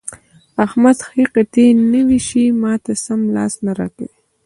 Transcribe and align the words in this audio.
احمد 0.65 0.97
ښې 1.07 1.23
قطعې 1.33 1.67
نه 1.91 2.01
وېشي؛ 2.07 2.45
ما 2.61 2.73
ته 2.83 2.93
سم 3.03 3.21
لاس 3.35 3.53
نه 3.65 3.71
راکوي. 3.79 4.11